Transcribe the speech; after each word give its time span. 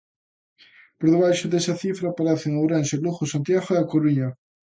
Por 0.97 1.07
debaixo 1.13 1.45
desa 1.51 1.79
cifra 1.83 2.05
aparecen 2.09 2.57
Ourense, 2.61 2.95
Lugo, 3.03 3.23
Santiago 3.33 3.69
e 3.73 3.77
A 3.79 3.89
Coruña. 3.91 4.29